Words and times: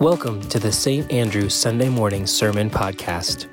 Welcome 0.00 0.40
to 0.48 0.58
the 0.58 0.72
St. 0.72 1.12
Andrew 1.12 1.50
Sunday 1.50 1.90
Morning 1.90 2.26
Sermon 2.26 2.70
Podcast. 2.70 3.48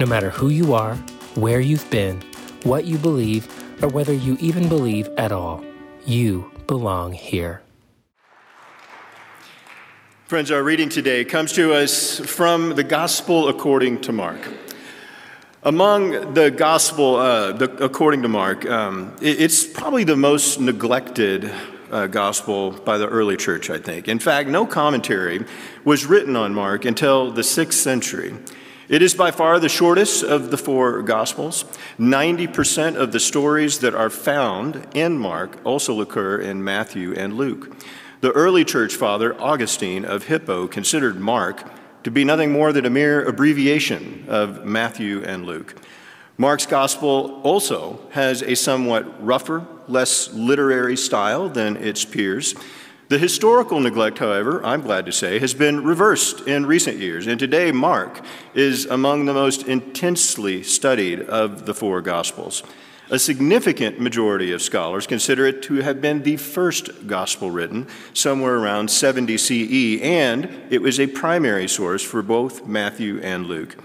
No 0.00 0.06
matter 0.06 0.28
who 0.28 0.48
you 0.48 0.74
are, 0.74 0.96
where 1.36 1.60
you've 1.60 1.88
been, 1.88 2.20
what 2.64 2.84
you 2.84 2.98
believe, 2.98 3.46
or 3.80 3.86
whether 3.86 4.12
you 4.12 4.36
even 4.40 4.68
believe 4.68 5.08
at 5.16 5.30
all, 5.30 5.64
you 6.04 6.50
belong 6.66 7.12
here. 7.12 7.62
Friends, 10.26 10.50
our 10.50 10.64
reading 10.64 10.88
today 10.88 11.24
comes 11.24 11.52
to 11.52 11.72
us 11.72 12.18
from 12.18 12.70
the 12.70 12.82
Gospel 12.82 13.48
according 13.48 14.00
to 14.00 14.10
Mark. 14.10 14.40
Among 15.62 16.34
the 16.34 16.50
Gospel 16.50 17.14
uh, 17.14 17.52
the, 17.52 17.70
according 17.84 18.22
to 18.22 18.28
Mark, 18.28 18.66
um, 18.66 19.14
it, 19.22 19.40
it's 19.42 19.64
probably 19.64 20.02
the 20.02 20.16
most 20.16 20.58
neglected 20.58 21.52
uh, 21.90 22.06
gospel 22.06 22.72
by 22.72 22.98
the 22.98 23.08
early 23.08 23.36
church, 23.36 23.70
I 23.70 23.78
think. 23.78 24.08
In 24.08 24.18
fact, 24.18 24.48
no 24.48 24.66
commentary 24.66 25.44
was 25.84 26.06
written 26.06 26.36
on 26.36 26.54
Mark 26.54 26.84
until 26.84 27.30
the 27.30 27.44
sixth 27.44 27.80
century. 27.80 28.34
It 28.88 29.00
is 29.00 29.14
by 29.14 29.30
far 29.30 29.58
the 29.58 29.68
shortest 29.68 30.22
of 30.22 30.50
the 30.50 30.58
four 30.58 31.00
gospels. 31.02 31.64
90% 31.98 32.96
of 32.96 33.12
the 33.12 33.20
stories 33.20 33.78
that 33.78 33.94
are 33.94 34.10
found 34.10 34.86
in 34.94 35.18
Mark 35.18 35.58
also 35.64 36.00
occur 36.00 36.38
in 36.38 36.62
Matthew 36.62 37.14
and 37.14 37.34
Luke. 37.34 37.74
The 38.20 38.32
early 38.32 38.64
church 38.64 38.94
father, 38.94 39.40
Augustine 39.40 40.04
of 40.04 40.24
Hippo, 40.24 40.66
considered 40.66 41.18
Mark 41.18 41.64
to 42.04 42.10
be 42.10 42.24
nothing 42.24 42.52
more 42.52 42.72
than 42.72 42.84
a 42.84 42.90
mere 42.90 43.24
abbreviation 43.24 44.26
of 44.28 44.64
Matthew 44.66 45.24
and 45.24 45.46
Luke. 45.46 45.74
Mark's 46.36 46.66
gospel 46.66 47.40
also 47.44 48.00
has 48.10 48.42
a 48.42 48.56
somewhat 48.56 49.24
rougher, 49.24 49.64
less 49.86 50.32
literary 50.32 50.96
style 50.96 51.48
than 51.48 51.76
its 51.76 52.04
peers. 52.04 52.56
The 53.08 53.18
historical 53.18 53.78
neglect, 53.78 54.18
however, 54.18 54.64
I'm 54.64 54.80
glad 54.80 55.06
to 55.06 55.12
say, 55.12 55.38
has 55.38 55.54
been 55.54 55.84
reversed 55.84 56.48
in 56.48 56.66
recent 56.66 56.98
years, 56.98 57.28
and 57.28 57.38
today 57.38 57.70
Mark 57.70 58.20
is 58.52 58.84
among 58.86 59.26
the 59.26 59.32
most 59.32 59.68
intensely 59.68 60.64
studied 60.64 61.20
of 61.20 61.66
the 61.66 61.74
four 61.74 62.00
Gospels. 62.00 62.64
A 63.10 63.18
significant 63.18 64.00
majority 64.00 64.50
of 64.50 64.60
scholars 64.60 65.06
consider 65.06 65.46
it 65.46 65.62
to 65.64 65.82
have 65.82 66.00
been 66.00 66.24
the 66.24 66.36
first 66.36 67.06
gospel 67.06 67.52
written, 67.52 67.86
somewhere 68.12 68.56
around 68.56 68.90
70 68.90 69.38
CE, 69.38 70.02
and 70.02 70.48
it 70.70 70.82
was 70.82 70.98
a 70.98 71.06
primary 71.06 71.68
source 71.68 72.02
for 72.02 72.22
both 72.22 72.66
Matthew 72.66 73.20
and 73.20 73.46
Luke. 73.46 73.76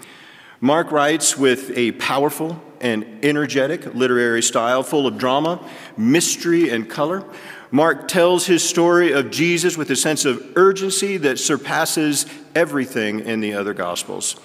Mark 0.61 0.91
writes 0.91 1.37
with 1.37 1.75
a 1.77 1.93
powerful 1.93 2.61
and 2.81 3.05
energetic 3.23 3.93
literary 3.95 4.41
style 4.41 4.83
full 4.83 5.07
of 5.07 5.17
drama, 5.17 5.65
mystery, 5.95 6.69
and 6.69 6.89
color. 6.89 7.23
Mark 7.71 8.09
tells 8.09 8.45
his 8.45 8.67
story 8.67 9.13
of 9.13 9.31
Jesus 9.31 9.77
with 9.77 9.89
a 9.89 9.95
sense 9.95 10.25
of 10.25 10.41
urgency 10.57 11.15
that 11.17 11.39
surpasses 11.39 12.25
everything 12.55 13.21
in 13.21 13.39
the 13.39 13.53
other 13.53 13.73
Gospels. 13.73 14.35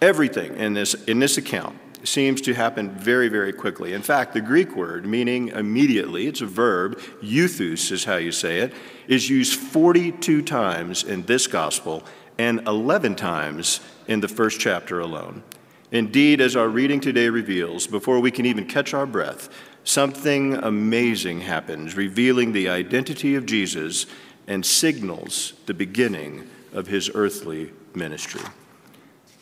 Everything 0.00 0.56
in 0.56 0.72
this, 0.72 0.94
in 1.04 1.18
this 1.18 1.36
account 1.36 1.78
seems 2.02 2.40
to 2.42 2.54
happen 2.54 2.90
very, 2.90 3.28
very 3.28 3.52
quickly. 3.52 3.92
In 3.92 4.02
fact, 4.02 4.32
the 4.32 4.40
Greek 4.40 4.74
word 4.74 5.04
meaning 5.04 5.48
immediately, 5.48 6.28
it's 6.28 6.40
a 6.40 6.46
verb, 6.46 6.98
euthus 7.20 7.90
is 7.90 8.04
how 8.04 8.16
you 8.16 8.32
say 8.32 8.60
it, 8.60 8.72
is 9.06 9.28
used 9.28 9.58
42 9.58 10.42
times 10.42 11.02
in 11.04 11.24
this 11.24 11.46
Gospel 11.46 12.04
and 12.38 12.66
11 12.66 13.16
times 13.16 13.80
in 14.06 14.20
the 14.20 14.28
first 14.28 14.60
chapter 14.60 15.00
alone. 15.00 15.42
Indeed, 15.90 16.40
as 16.40 16.54
our 16.54 16.68
reading 16.68 17.00
today 17.00 17.28
reveals, 17.28 17.86
before 17.86 18.20
we 18.20 18.30
can 18.30 18.44
even 18.44 18.66
catch 18.66 18.92
our 18.92 19.06
breath, 19.06 19.48
something 19.84 20.54
amazing 20.54 21.40
happens, 21.40 21.94
revealing 21.94 22.52
the 22.52 22.68
identity 22.68 23.34
of 23.34 23.46
Jesus 23.46 24.04
and 24.46 24.64
signals 24.64 25.54
the 25.66 25.74
beginning 25.74 26.48
of 26.72 26.88
his 26.88 27.10
earthly 27.14 27.72
ministry. 27.94 28.42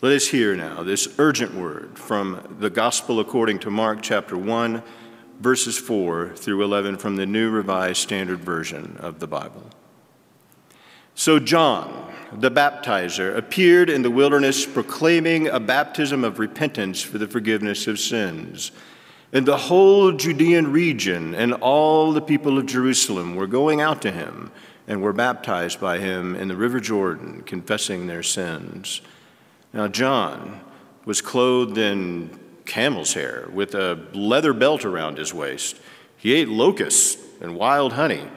Let 0.02 0.12
us 0.12 0.28
hear 0.28 0.54
now 0.54 0.84
this 0.84 1.18
urgent 1.18 1.54
word 1.54 1.98
from 1.98 2.56
the 2.60 2.70
Gospel 2.70 3.18
according 3.18 3.58
to 3.60 3.70
Mark 3.70 4.02
chapter 4.02 4.36
1, 4.36 4.82
verses 5.40 5.78
4 5.78 6.34
through 6.36 6.62
11 6.62 6.98
from 6.98 7.16
the 7.16 7.26
New 7.26 7.50
Revised 7.50 7.98
Standard 7.98 8.40
Version 8.40 8.96
of 9.00 9.18
the 9.18 9.26
Bible. 9.26 9.64
So, 11.18 11.38
John, 11.38 12.12
the 12.30 12.50
baptizer, 12.50 13.34
appeared 13.34 13.88
in 13.88 14.02
the 14.02 14.10
wilderness 14.10 14.66
proclaiming 14.66 15.48
a 15.48 15.58
baptism 15.58 16.24
of 16.24 16.38
repentance 16.38 17.00
for 17.00 17.16
the 17.16 17.26
forgiveness 17.26 17.86
of 17.86 17.98
sins. 17.98 18.70
And 19.32 19.46
the 19.46 19.56
whole 19.56 20.12
Judean 20.12 20.72
region 20.72 21.34
and 21.34 21.54
all 21.54 22.12
the 22.12 22.20
people 22.20 22.58
of 22.58 22.66
Jerusalem 22.66 23.34
were 23.34 23.46
going 23.46 23.80
out 23.80 24.02
to 24.02 24.12
him 24.12 24.52
and 24.86 25.00
were 25.00 25.14
baptized 25.14 25.80
by 25.80 26.00
him 26.00 26.36
in 26.36 26.48
the 26.48 26.56
river 26.56 26.80
Jordan, 26.80 27.42
confessing 27.46 28.06
their 28.06 28.22
sins. 28.22 29.00
Now, 29.72 29.88
John 29.88 30.60
was 31.06 31.22
clothed 31.22 31.78
in 31.78 32.38
camel's 32.66 33.14
hair 33.14 33.48
with 33.50 33.74
a 33.74 34.06
leather 34.12 34.52
belt 34.52 34.84
around 34.84 35.16
his 35.16 35.32
waist. 35.32 35.80
He 36.18 36.34
ate 36.34 36.48
locusts 36.48 37.16
and 37.40 37.56
wild 37.56 37.94
honey. 37.94 38.28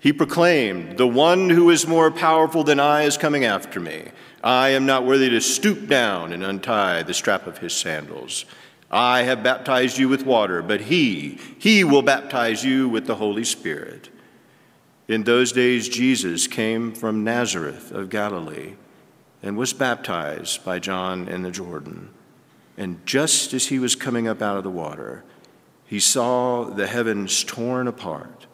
He 0.00 0.14
proclaimed, 0.14 0.96
The 0.96 1.06
one 1.06 1.50
who 1.50 1.68
is 1.68 1.86
more 1.86 2.10
powerful 2.10 2.64
than 2.64 2.80
I 2.80 3.02
is 3.02 3.18
coming 3.18 3.44
after 3.44 3.78
me. 3.78 4.08
I 4.42 4.70
am 4.70 4.86
not 4.86 5.04
worthy 5.04 5.28
to 5.28 5.42
stoop 5.42 5.86
down 5.86 6.32
and 6.32 6.42
untie 6.42 7.02
the 7.02 7.12
strap 7.12 7.46
of 7.46 7.58
his 7.58 7.74
sandals. 7.74 8.46
I 8.90 9.22
have 9.22 9.42
baptized 9.42 9.98
you 9.98 10.08
with 10.08 10.24
water, 10.24 10.62
but 10.62 10.80
he, 10.80 11.38
he 11.58 11.84
will 11.84 12.00
baptize 12.00 12.64
you 12.64 12.88
with 12.88 13.06
the 13.06 13.16
Holy 13.16 13.44
Spirit. 13.44 14.08
In 15.06 15.24
those 15.24 15.52
days, 15.52 15.88
Jesus 15.88 16.46
came 16.46 16.92
from 16.92 17.22
Nazareth 17.22 17.92
of 17.92 18.08
Galilee 18.08 18.74
and 19.42 19.56
was 19.58 19.74
baptized 19.74 20.64
by 20.64 20.78
John 20.78 21.28
in 21.28 21.42
the 21.42 21.50
Jordan. 21.50 22.08
And 22.78 23.04
just 23.04 23.52
as 23.52 23.66
he 23.66 23.78
was 23.78 23.96
coming 23.96 24.26
up 24.26 24.40
out 24.40 24.56
of 24.56 24.64
the 24.64 24.70
water, 24.70 25.24
he 25.84 26.00
saw 26.00 26.64
the 26.64 26.86
heavens 26.86 27.44
torn 27.44 27.86
apart 27.86 28.46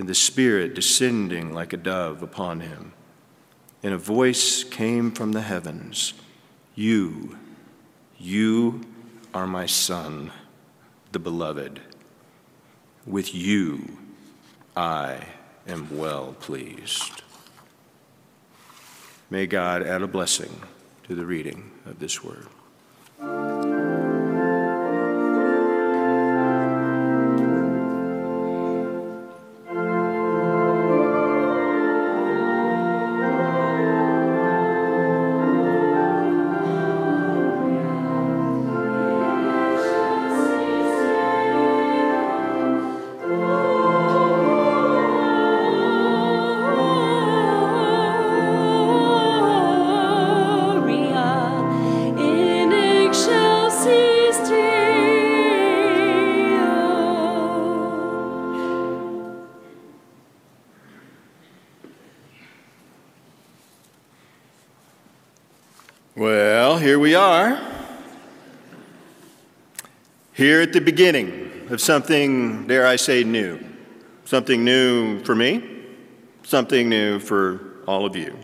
and 0.00 0.08
the 0.08 0.14
Spirit 0.14 0.72
descending 0.72 1.52
like 1.52 1.74
a 1.74 1.76
dove 1.76 2.22
upon 2.22 2.60
him. 2.60 2.94
And 3.82 3.92
a 3.92 3.98
voice 3.98 4.64
came 4.64 5.10
from 5.12 5.32
the 5.32 5.42
heavens 5.42 6.14
You, 6.74 7.36
you 8.18 8.80
are 9.34 9.46
my 9.46 9.66
Son, 9.66 10.32
the 11.12 11.18
Beloved. 11.18 11.80
With 13.06 13.34
you 13.34 13.98
I 14.74 15.26
am 15.68 15.94
well 15.94 16.34
pleased. 16.40 17.20
May 19.28 19.46
God 19.46 19.82
add 19.82 20.00
a 20.00 20.08
blessing 20.08 20.62
to 21.08 21.14
the 21.14 21.26
reading 21.26 21.72
of 21.84 21.98
this 21.98 22.24
word. 22.24 22.46
Here 70.40 70.62
at 70.62 70.72
the 70.72 70.80
beginning 70.80 71.66
of 71.68 71.82
something, 71.82 72.66
dare 72.66 72.86
I 72.86 72.96
say, 72.96 73.24
new. 73.24 73.62
Something 74.24 74.64
new 74.64 75.22
for 75.22 75.34
me, 75.34 75.84
something 76.44 76.88
new 76.88 77.18
for 77.18 77.82
all 77.86 78.06
of 78.06 78.16
you. 78.16 78.34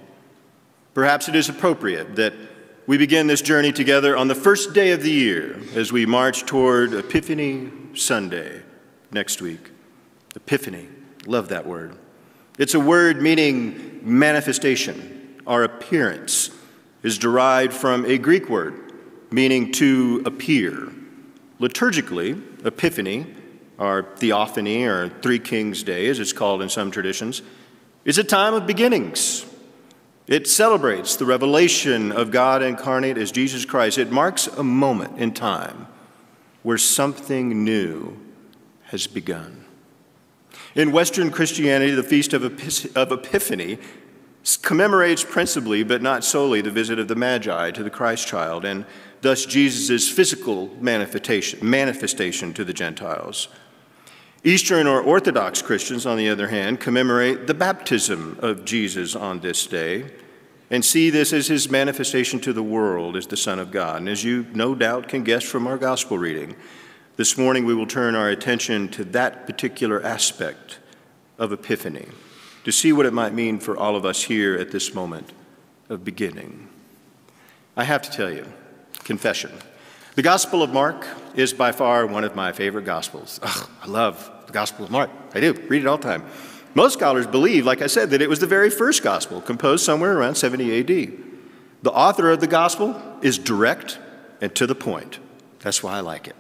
Perhaps 0.93 1.31
it 1.31 1.35
is 1.35 1.49
appropriate 1.49 2.17
that 2.17 2.35
we 2.87 2.99
begin 2.99 3.29
this 3.29 3.41
journey 3.41 3.73
together 3.73 4.15
on 4.15 4.29
the 4.29 4.35
first 4.35 4.75
day 4.75 4.91
of 4.91 5.03
the 5.03 5.11
year 5.11 5.59
as 5.75 5.91
we 5.91 6.05
march 6.05 6.45
toward 6.45 6.93
Epiphany 6.93 7.73
Sunday 7.95 8.61
next 9.11 9.41
week. 9.41 9.71
Epiphany, 10.35 10.89
love 11.25 11.49
that 11.49 11.67
word. 11.67 11.97
It's 12.59 12.75
a 12.75 12.81
word 12.81 13.23
meaning 13.23 14.01
manifestation, 14.03 15.41
our 15.47 15.65
appearance 15.65 16.51
is 17.03 17.17
derived 17.17 17.73
from 17.73 18.05
a 18.05 18.19
Greek 18.19 18.51
word 18.51 18.93
meaning 19.31 19.73
to 19.73 20.23
appear. 20.27 20.93
Liturgically, 21.61 22.67
Epiphany, 22.67 23.27
or 23.79 24.07
Theophany, 24.17 24.85
or 24.85 25.09
Three 25.09 25.39
Kings' 25.39 25.83
Day, 25.83 26.09
as 26.09 26.19
it's 26.19 26.33
called 26.33 26.63
in 26.63 26.69
some 26.69 26.91
traditions, 26.91 27.43
is 28.05 28.19
a 28.19 28.25
time 28.25 28.55
of 28.55 28.67
beginnings. 28.67 29.47
It 30.27 30.49
celebrates 30.49 31.17
the 31.17 31.25
revelation 31.25 32.11
of 32.11 32.31
God 32.31 32.63
incarnate 32.63 33.17
as 33.17 33.31
Jesus 33.31 33.65
Christ. 33.65 33.97
It 33.97 34.11
marks 34.11 34.47
a 34.49 34.63
moment 34.63 35.19
in 35.19 35.33
time 35.33 35.87
where 36.63 36.79
something 36.79 37.65
new 37.65 38.19
has 38.87 39.07
begun. 39.07 39.65
In 40.75 40.91
Western 40.93 41.31
Christianity, 41.31 41.93
the 41.93 42.03
Feast 42.03 42.33
of, 42.33 42.45
Epiphany 42.45 43.79
commemorates 44.55 45.25
principally, 45.25 45.83
but 45.83 46.03
not 46.03 46.23
solely, 46.23 46.61
the 46.61 46.71
visit 46.71 47.01
of 47.01 47.09
the 47.09 47.17
Magi 47.17 47.73
to 47.73 47.83
the 47.83 47.91
Christ 47.91 48.29
child, 48.29 48.65
and 48.65 48.85
thus 49.21 49.45
Jesus' 49.45 50.09
physical 50.09 50.69
manifestation, 50.81 51.59
manifestation 51.69 52.55
to 52.55 52.65
the 52.65 52.73
Gentiles. 52.73 53.49
Eastern 54.45 54.87
or 54.87 55.01
Orthodox 55.01 55.63
Christians, 55.63 56.07
on 56.07 56.17
the 56.17 56.29
other 56.29 56.47
hand, 56.47 56.79
commemorate 56.79 57.49
the 57.49 57.55
baptism 57.55 58.39
of 58.41 58.65
Jesus 58.65 59.17
on 59.17 59.41
this 59.41 59.67
day 59.67 60.13
and 60.71 60.85
see 60.85 61.11
this 61.11 61.33
as 61.33 61.49
his 61.49 61.69
manifestation 61.69 62.39
to 62.41 62.53
the 62.53 62.63
world 62.63 63.17
as 63.17 63.27
the 63.27 63.37
Son 63.37 63.59
of 63.59 63.73
God. 63.73 63.99
And 63.99 64.09
as 64.09 64.23
you 64.23 64.47
no 64.53 64.77
doubt 64.77 65.09
can 65.09 65.25
guess 65.25 65.43
from 65.43 65.67
our 65.67 65.79
gospel 65.79 66.19
reading, 66.19 66.55
this 67.17 67.37
morning 67.37 67.65
we 67.65 67.75
will 67.75 67.87
turn 67.87 68.15
our 68.15 68.29
attention 68.29 68.89
to 68.91 69.05
that 69.07 69.47
particular 69.47 70.01
aspect 70.05 70.79
of 71.37 71.53
Epiphany 71.53 72.07
to 72.67 72.73
see 72.73 72.93
what 72.93 73.07
it 73.07 73.13
might 73.13 73.33
mean 73.33 73.61
for 73.61 73.77
all 73.77 73.95
of 73.95 74.05
us 74.05 74.25
here 74.25 74.57
at 74.57 74.73
this 74.73 74.93
moment 74.93 75.33
of 75.89 76.05
beginning. 76.05 76.69
I 77.77 77.85
have 77.85 78.03
to 78.03 78.11
tell 78.11 78.29
you, 78.29 78.45
confession. 79.05 79.53
The 80.17 80.23
Gospel 80.23 80.65
of 80.65 80.73
Mark 80.73 81.07
is 81.37 81.53
by 81.53 81.71
far 81.71 82.09
one 82.09 82.25
of 82.25 82.35
my 82.35 82.51
favorite 82.51 82.85
Gospels. 82.85 83.39
Ugh, 83.41 83.71
I 83.83 83.87
love 83.87 84.29
the 84.47 84.53
Gospel 84.53 84.85
of 84.85 84.91
Mark. 84.91 85.11
I 85.33 85.39
do, 85.39 85.53
read 85.69 85.83
it 85.83 85.87
all 85.87 85.97
the 85.97 86.03
time. 86.03 86.25
Most 86.75 86.95
scholars 86.95 87.29
believe, 87.29 87.65
like 87.65 87.83
I 87.83 87.87
said, 87.87 88.11
that 88.11 88.21
it 88.21 88.29
was 88.29 88.41
the 88.41 88.49
very 88.49 88.71
first 88.71 89.01
Gospel, 89.05 89.41
composed 89.41 89.85
somewhere 89.85 90.19
around 90.19 90.35
70 90.35 90.81
AD. 90.81 91.13
The 91.83 91.93
author 91.93 92.33
of 92.33 92.41
the 92.41 92.49
Gospel 92.49 93.01
is 93.23 93.39
direct 93.39 94.01
and 94.41 94.53
to 94.57 94.67
the 94.67 94.75
point. 94.75 95.21
That's 95.61 95.85
why 95.85 95.99
I 95.99 96.01
like 96.01 96.27
it. 96.27 96.35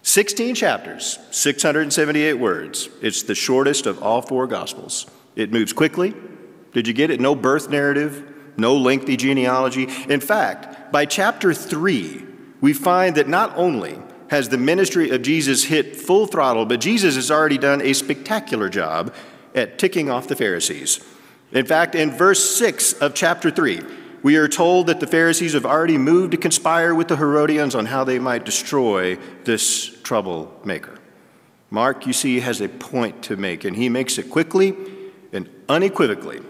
16 0.00 0.54
chapters, 0.54 1.18
678 1.30 2.38
words. 2.38 2.88
It's 3.02 3.22
the 3.22 3.34
shortest 3.34 3.84
of 3.84 4.02
all 4.02 4.22
four 4.22 4.46
Gospels. 4.46 5.06
It 5.36 5.52
moves 5.52 5.72
quickly. 5.72 6.14
Did 6.72 6.86
you 6.86 6.94
get 6.94 7.10
it? 7.10 7.20
No 7.20 7.34
birth 7.34 7.68
narrative, 7.68 8.32
no 8.56 8.76
lengthy 8.76 9.16
genealogy. 9.16 9.88
In 10.08 10.20
fact, 10.20 10.92
by 10.92 11.06
chapter 11.06 11.54
3, 11.54 12.24
we 12.60 12.72
find 12.72 13.16
that 13.16 13.28
not 13.28 13.56
only 13.56 13.98
has 14.28 14.48
the 14.48 14.58
ministry 14.58 15.10
of 15.10 15.22
Jesus 15.22 15.64
hit 15.64 15.96
full 15.96 16.26
throttle, 16.26 16.64
but 16.64 16.80
Jesus 16.80 17.16
has 17.16 17.30
already 17.30 17.58
done 17.58 17.82
a 17.82 17.92
spectacular 17.92 18.68
job 18.68 19.14
at 19.54 19.78
ticking 19.78 20.08
off 20.08 20.28
the 20.28 20.36
Pharisees. 20.36 21.04
In 21.52 21.66
fact, 21.66 21.94
in 21.94 22.10
verse 22.10 22.56
6 22.56 22.94
of 22.94 23.14
chapter 23.14 23.50
3, 23.50 23.82
we 24.22 24.36
are 24.36 24.48
told 24.48 24.86
that 24.86 25.00
the 25.00 25.06
Pharisees 25.06 25.52
have 25.52 25.66
already 25.66 25.98
moved 25.98 26.30
to 26.30 26.38
conspire 26.38 26.94
with 26.94 27.08
the 27.08 27.16
Herodians 27.16 27.74
on 27.74 27.86
how 27.86 28.04
they 28.04 28.18
might 28.18 28.44
destroy 28.44 29.16
this 29.44 30.00
troublemaker. 30.02 30.98
Mark, 31.70 32.06
you 32.06 32.12
see, 32.12 32.40
has 32.40 32.60
a 32.60 32.68
point 32.68 33.22
to 33.24 33.36
make, 33.36 33.64
and 33.64 33.76
he 33.76 33.88
makes 33.88 34.16
it 34.18 34.30
quickly 34.30 34.76
unequivocally 35.72 36.40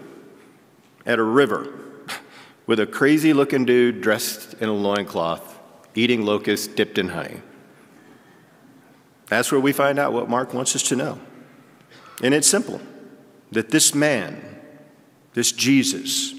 at 1.05 1.17
a 1.17 1.23
river 1.23 1.73
with 2.67 2.79
a 2.79 2.85
crazy 2.85 3.33
looking 3.33 3.65
dude 3.65 4.01
dressed 4.01 4.53
in 4.55 4.69
a 4.69 4.73
loincloth 4.73 5.59
eating 5.95 6.25
locusts 6.25 6.67
dipped 6.67 6.97
in 6.97 7.09
honey. 7.09 7.41
That's 9.27 9.51
where 9.51 9.61
we 9.61 9.71
find 9.71 9.99
out 9.99 10.13
what 10.13 10.29
Mark 10.29 10.53
wants 10.53 10.75
us 10.75 10.83
to 10.83 10.95
know. 10.95 11.19
And 12.21 12.33
it's 12.33 12.47
simple 12.47 12.81
that 13.51 13.69
this 13.69 13.95
man, 13.95 14.59
this 15.33 15.51
Jesus, 15.51 16.33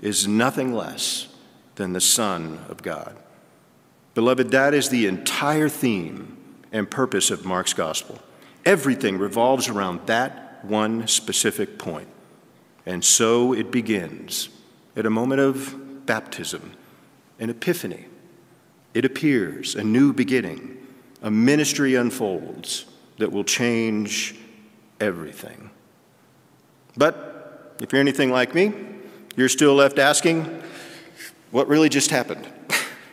is 0.00 0.26
nothing 0.26 0.72
less 0.72 1.28
than 1.74 1.92
the 1.92 2.00
Son 2.00 2.60
of 2.68 2.82
God. 2.82 3.16
Beloved, 4.14 4.50
that 4.50 4.74
is 4.74 4.88
the 4.88 5.06
entire 5.06 5.68
theme 5.68 6.36
and 6.72 6.90
purpose 6.90 7.30
of 7.30 7.44
Mark's 7.44 7.72
gospel. 7.72 8.18
Everything 8.64 9.18
revolves 9.18 9.68
around 9.68 10.06
that 10.06 10.64
one 10.64 11.06
specific 11.06 11.78
point. 11.78 12.08
And 12.86 13.04
so 13.04 13.52
it 13.52 13.70
begins 13.70 14.48
at 14.96 15.06
a 15.06 15.10
moment 15.10 15.40
of 15.40 16.06
baptism, 16.06 16.72
an 17.38 17.50
epiphany. 17.50 18.06
It 18.94 19.04
appears, 19.04 19.74
a 19.74 19.84
new 19.84 20.12
beginning 20.12 20.80
a 21.22 21.30
ministry 21.30 21.94
unfolds 21.94 22.86
that 23.18 23.30
will 23.30 23.44
change 23.44 24.34
everything. 25.00 25.70
But 26.96 27.76
if 27.80 27.92
you're 27.92 28.00
anything 28.00 28.30
like 28.30 28.54
me, 28.54 28.72
you're 29.36 29.48
still 29.48 29.74
left 29.74 29.98
asking, 29.98 30.62
what 31.50 31.68
really 31.68 31.88
just 31.88 32.10
happened? 32.10 32.46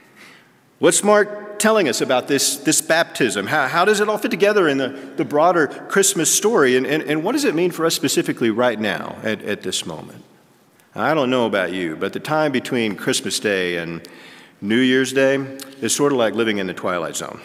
What's 0.80 1.04
Mark 1.04 1.47
telling 1.60 1.88
us 1.88 2.02
about 2.02 2.28
this, 2.28 2.58
this 2.58 2.82
baptism? 2.82 3.48
How, 3.48 3.68
how 3.68 3.86
does 3.86 4.00
it 4.00 4.10
all 4.10 4.18
fit 4.18 4.32
together 4.32 4.68
in 4.68 4.78
the, 4.78 4.90
the 5.16 5.26
broader 5.26 5.68
Christmas 5.68 6.34
story? 6.34 6.76
And, 6.78 6.86
and, 6.86 7.04
and 7.04 7.24
what 7.24 7.34
does 7.34 7.46
it 7.46 7.56
mean 7.56 7.72
for 7.72 7.86
us 7.86 7.96
specifically 7.96 8.50
right 8.50 8.80
now 8.80 9.18
at, 9.24 9.42
at 9.44 9.62
this 9.62 9.86
moment? 9.86 10.24
I 10.96 11.14
don't 11.14 11.30
know 11.30 11.46
about 11.46 11.74
you, 11.74 11.96
but 11.96 12.14
the 12.14 12.20
time 12.20 12.52
between 12.52 12.96
Christmas 12.96 13.40
Day 13.40 13.78
and 13.78 14.08
New 14.62 14.80
Year's 14.80 15.14
Day 15.14 15.36
is 15.82 15.96
sort 15.96 16.12
of 16.12 16.18
like 16.18 16.34
living 16.34 16.58
in 16.58 16.68
the 16.68 16.74
Twilight 16.74 17.16
Zone. 17.16 17.40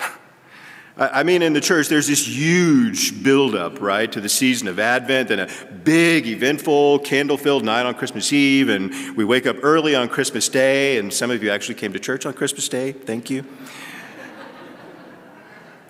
I 0.97 1.23
mean, 1.23 1.41
in 1.41 1.55
the 1.55 1.61
church, 1.61 1.89
there's 1.89 2.07
this 2.07 2.29
huge 2.29 3.23
buildup, 3.23 3.81
right, 3.81 4.13
to 4.13 4.21
the 4.21 4.29
season 4.29 4.69
of 4.69 4.79
Advent 4.79 5.31
and 5.31 5.41
a 5.41 5.49
big, 5.85 6.27
eventful, 6.27 6.99
candle 6.99 7.39
filled 7.39 7.65
night 7.65 7.87
on 7.87 7.95
Christmas 7.95 8.31
Eve. 8.31 8.69
And 8.69 9.17
we 9.17 9.25
wake 9.25 9.47
up 9.47 9.57
early 9.63 9.95
on 9.95 10.09
Christmas 10.11 10.51
Day, 10.51 10.99
and 10.99 11.13
some 11.13 11.31
of 11.31 11.43
you 11.43 11.51
actually 11.51 11.77
came 11.77 11.95
to 11.95 11.99
church 11.99 12.27
on 12.27 12.35
Christmas 12.35 12.69
Day. 12.69 12.93
Thank 12.93 13.31
you. 13.31 13.45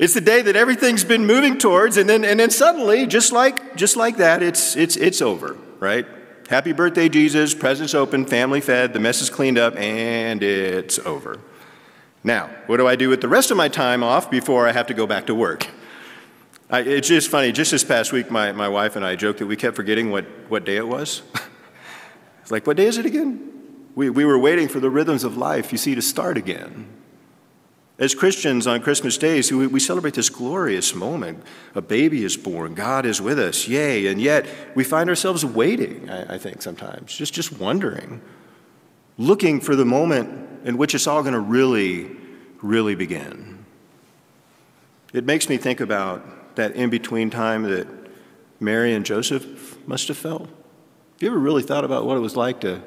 It's 0.03 0.15
the 0.15 0.21
day 0.21 0.43
that 0.43 0.57
everything's 0.57 1.05
been 1.05 1.27
moving 1.27 1.59
towards, 1.59 1.97
and 1.97 2.11
then, 2.11 2.25
and 2.25 2.41
then 2.41 2.51
suddenly, 2.51 3.07
just 3.07 3.31
like, 3.31 3.77
just 3.77 3.97
like 3.97 4.17
that, 4.17 4.43
it's, 4.43 4.75
it's, 4.75 4.97
it's 4.97 5.23
over, 5.23 5.57
right? 5.79 6.05
Happy 6.49 6.73
birthday, 6.73 7.09
Jesus, 7.09 7.55
presents 7.55 7.95
open, 7.95 8.27
family 8.27 8.61
fed, 8.61 8.95
the 8.95 8.99
mess 8.99 9.23
is 9.23 9.31
cleaned 9.31 9.59
up, 9.59 9.77
and 9.77 10.43
it's 10.43 10.99
over. 10.99 11.39
Now, 12.25 12.51
what 12.67 12.79
do 12.79 12.89
I 12.89 12.97
do 12.97 13.11
with 13.11 13.21
the 13.21 13.29
rest 13.29 13.53
of 13.53 13.57
my 13.57 13.69
time 13.69 14.03
off 14.03 14.29
before 14.29 14.67
I 14.67 14.73
have 14.73 14.89
to 14.89 14.95
go 14.95 15.07
back 15.07 15.27
to 15.27 15.37
work? 15.37 15.69
I, 16.69 16.81
it's 16.81 17.07
just 17.07 17.31
funny. 17.31 17.53
Just 17.53 17.71
this 17.71 17.85
past 17.85 18.11
week, 18.11 18.29
my, 18.29 18.51
my 18.51 18.69
wife 18.69 18.97
and 18.97 19.05
I 19.05 19.15
joked 19.15 19.39
that 19.39 19.47
we 19.47 19.55
kept 19.55 19.77
forgetting 19.77 20.11
what, 20.11 20.25
what 20.49 20.65
day 20.65 20.79
it 20.79 20.89
was. 20.89 21.23
it's 22.43 22.51
like, 22.51 22.67
what 22.67 22.77
day 22.77 22.87
is 22.87 22.99
it 22.99 23.07
again? 23.07 23.53
We, 23.95 24.11
we 24.11 24.25
were 24.25 24.39
waiting 24.39 24.67
for 24.67 24.81
the 24.81 24.91
rhythms 24.91 25.23
of 25.23 25.37
life, 25.37 25.71
you 25.71 25.79
see, 25.79 25.95
to 25.95 26.03
start 26.03 26.37
again. 26.37 26.89
As 27.99 28.15
Christians 28.15 28.67
on 28.67 28.81
Christmas 28.81 29.19
days, 29.19 29.53
we, 29.53 29.79
celebrate 29.79 30.15
this 30.15 30.31
glorious 30.31 30.95
moment. 30.95 31.43
A 31.75 31.83
baby 31.83 32.25
is 32.25 32.37
born, 32.37 32.75
God 32.75 33.05
is 33.05 33.21
with 33.21 33.39
us, 33.39 33.69
yay. 33.69 34.07
And 34.07 34.21
yet, 34.21 34.47
we 34.75 34.83
find 34.83 35.11
ourselves 35.11 35.45
waiting, 35.45 36.09
I, 36.09 36.35
I 36.35 36.39
think, 36.39 36.63
sometimes, 36.63 37.15
just, 37.15 37.35
just 37.35 37.59
wondering, 37.59 38.23
looking 39.19 39.61
for 39.61 39.77
the 39.77 39.85
moment 39.85 40.67
in 40.67 40.79
which 40.79 40.95
it's 40.95 41.07
all 41.07 41.23
going 41.23 41.35
to 41.35 41.41
really, 41.41 42.11
really 42.63 42.95
begin. 42.95 43.65
It 45.13 45.27
makes 45.27 45.49
me 45.49 45.59
think 45.59 45.81
about 45.81 46.57
that 46.57 46.75
in 46.75 46.89
between 46.89 47.29
time 47.29 47.65
that 47.65 47.87
Mary 48.59 48.95
and 48.95 49.05
Joseph 49.05 49.87
must 49.87 50.09
have 50.09 50.17
felt. 50.17 50.43
Have 50.43 51.21
you 51.21 51.29
ever 51.29 51.39
really 51.39 51.63
thought 51.63 51.85
about 51.85 52.07
what 52.07 52.17
it 52.17 52.21
was 52.21 52.37
like 52.37 52.61
to 52.63 52.83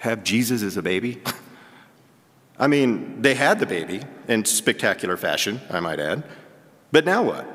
have 0.00 0.24
Jesus 0.24 0.62
as 0.62 0.76
a 0.76 0.82
baby? 0.82 1.22
I 2.58 2.66
mean, 2.66 3.22
they 3.22 3.34
had 3.34 3.60
the 3.60 3.66
baby 3.66 4.02
in 4.26 4.44
spectacular 4.44 5.16
fashion, 5.16 5.60
I 5.70 5.80
might 5.80 6.00
add. 6.00 6.24
But 6.90 7.04
now 7.04 7.22
what? 7.22 7.46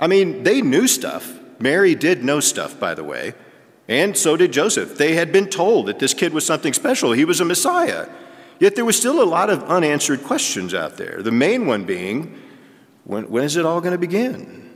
I 0.00 0.06
mean, 0.06 0.42
they 0.42 0.60
knew 0.62 0.86
stuff. 0.86 1.38
Mary 1.58 1.94
did 1.94 2.24
know 2.24 2.40
stuff, 2.40 2.78
by 2.78 2.94
the 2.94 3.04
way. 3.04 3.34
And 3.88 4.16
so 4.16 4.36
did 4.36 4.52
Joseph. 4.52 4.98
They 4.98 5.14
had 5.14 5.32
been 5.32 5.46
told 5.46 5.86
that 5.86 5.98
this 5.98 6.12
kid 6.12 6.32
was 6.34 6.44
something 6.44 6.72
special, 6.72 7.12
he 7.12 7.24
was 7.24 7.40
a 7.40 7.44
Messiah. 7.44 8.08
Yet 8.58 8.74
there 8.74 8.86
was 8.86 8.96
still 8.96 9.22
a 9.22 9.24
lot 9.24 9.50
of 9.50 9.62
unanswered 9.64 10.24
questions 10.24 10.72
out 10.72 10.96
there. 10.96 11.22
The 11.22 11.30
main 11.30 11.66
one 11.66 11.84
being 11.84 12.40
when, 13.04 13.30
when 13.30 13.44
is 13.44 13.56
it 13.56 13.66
all 13.66 13.80
going 13.80 13.92
to 13.92 13.98
begin? 13.98 14.74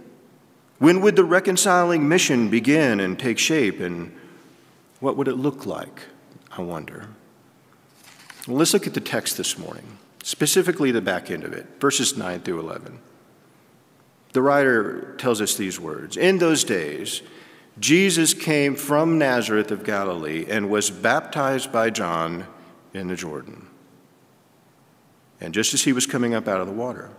When 0.79 1.01
would 1.01 1.17
the 1.17 1.25
reconciling 1.25 2.09
mission 2.09 2.51
begin 2.51 3.01
and 3.01 3.19
take 3.19 3.39
shape? 3.39 3.81
And 3.81 4.15
what 5.01 5.17
would 5.17 5.29
it 5.29 5.37
look 5.37 5.67
like? 5.67 6.03
I 6.51 6.63
wonder. 6.63 7.09
Well, 8.47 8.57
let's 8.57 8.73
look 8.73 8.87
at 8.87 8.95
the 8.95 9.01
text 9.01 9.37
this 9.37 9.59
morning, 9.59 9.99
specifically 10.23 10.91
the 10.91 11.03
back 11.03 11.31
end 11.31 11.45
of 11.45 11.53
it, 11.53 11.67
verses 11.79 12.17
9 12.17 12.41
through 12.41 12.61
11. 12.61 12.99
The 14.33 14.43
writer 14.43 15.15
tells 15.19 15.41
us 15.41 15.57
these 15.57 15.79
words 15.79 16.17
In 16.17 16.39
those 16.39 16.65
days, 16.65 17.23
Jesus 17.79 18.33
came 18.33 18.77
from 18.77 19.19
Nazareth 19.19 19.71
of 19.71 19.85
Galilee 19.85 20.47
and 20.49 20.71
was 20.71 20.91
baptized 20.91 21.71
by 21.73 21.91
John 21.91 22.47
in 22.95 23.09
the 23.09 23.17
Jordan. 23.17 23.67
And 25.41 25.55
just 25.55 25.75
as 25.75 25.85
he 25.85 25.93
was 25.93 26.07
coming 26.07 26.35
up 26.35 26.49
out 26.49 26.61
of 26.61 26.67
the 26.67 26.73
water, 26.73 27.11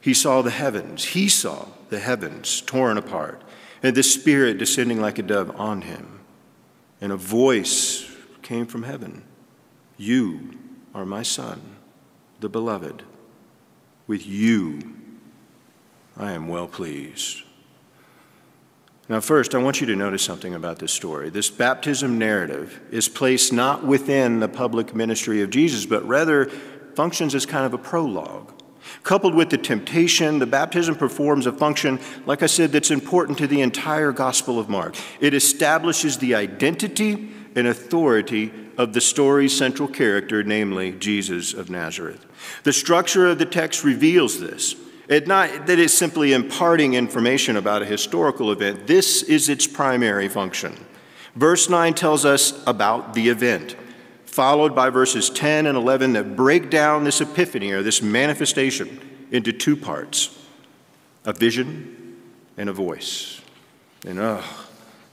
he 0.00 0.14
saw 0.14 0.42
the 0.42 0.50
heavens, 0.50 1.04
he 1.04 1.28
saw 1.28 1.66
the 1.88 2.00
heavens 2.00 2.60
torn 2.62 2.98
apart, 2.98 3.42
and 3.82 3.96
the 3.96 4.02
Spirit 4.02 4.58
descending 4.58 5.00
like 5.00 5.18
a 5.18 5.22
dove 5.22 5.54
on 5.58 5.82
him. 5.82 6.20
And 7.00 7.12
a 7.12 7.16
voice 7.16 8.10
came 8.42 8.66
from 8.66 8.84
heaven. 8.84 9.24
You 10.02 10.58
are 10.96 11.06
my 11.06 11.22
Son, 11.22 11.62
the 12.40 12.48
beloved. 12.48 13.04
With 14.08 14.26
you 14.26 14.96
I 16.16 16.32
am 16.32 16.48
well 16.48 16.66
pleased. 16.66 17.44
Now, 19.08 19.20
first, 19.20 19.54
I 19.54 19.58
want 19.58 19.80
you 19.80 19.86
to 19.86 19.94
notice 19.94 20.24
something 20.24 20.54
about 20.54 20.80
this 20.80 20.92
story. 20.92 21.30
This 21.30 21.50
baptism 21.50 22.18
narrative 22.18 22.80
is 22.90 23.08
placed 23.08 23.52
not 23.52 23.86
within 23.86 24.40
the 24.40 24.48
public 24.48 24.92
ministry 24.92 25.40
of 25.40 25.50
Jesus, 25.50 25.86
but 25.86 26.04
rather 26.04 26.46
functions 26.96 27.32
as 27.32 27.46
kind 27.46 27.64
of 27.64 27.72
a 27.72 27.78
prologue. 27.78 28.52
Coupled 29.04 29.36
with 29.36 29.50
the 29.50 29.58
temptation, 29.58 30.40
the 30.40 30.46
baptism 30.46 30.96
performs 30.96 31.46
a 31.46 31.52
function, 31.52 32.00
like 32.26 32.42
I 32.42 32.46
said, 32.46 32.72
that's 32.72 32.90
important 32.90 33.38
to 33.38 33.46
the 33.46 33.60
entire 33.60 34.10
Gospel 34.10 34.58
of 34.58 34.68
Mark. 34.68 34.96
It 35.20 35.32
establishes 35.32 36.18
the 36.18 36.34
identity 36.34 37.30
and 37.54 37.66
authority 37.66 38.52
of 38.78 38.92
the 38.92 39.00
story's 39.00 39.56
central 39.56 39.88
character, 39.88 40.42
namely 40.42 40.92
Jesus 40.92 41.52
of 41.52 41.70
Nazareth. 41.70 42.24
The 42.64 42.72
structure 42.72 43.28
of 43.28 43.38
the 43.38 43.46
text 43.46 43.84
reveals 43.84 44.40
this. 44.40 44.74
It 45.08 45.26
not 45.26 45.66
that 45.66 45.78
it's 45.78 45.92
simply 45.92 46.32
imparting 46.32 46.94
information 46.94 47.56
about 47.56 47.82
a 47.82 47.86
historical 47.86 48.50
event. 48.50 48.86
This 48.86 49.22
is 49.22 49.48
its 49.48 49.66
primary 49.66 50.28
function. 50.28 50.86
Verse 51.34 51.68
9 51.68 51.94
tells 51.94 52.24
us 52.24 52.62
about 52.66 53.14
the 53.14 53.28
event, 53.28 53.76
followed 54.24 54.74
by 54.74 54.90
verses 54.90 55.28
10 55.30 55.66
and 55.66 55.76
11 55.76 56.12
that 56.14 56.36
break 56.36 56.70
down 56.70 57.04
this 57.04 57.20
epiphany 57.20 57.72
or 57.72 57.82
this 57.82 58.02
manifestation 58.02 59.00
into 59.30 59.52
two 59.52 59.76
parts 59.76 60.38
a 61.24 61.32
vision 61.32 62.20
and 62.56 62.68
a 62.68 62.72
voice. 62.72 63.40
And 64.06 64.18
oh, 64.18 64.44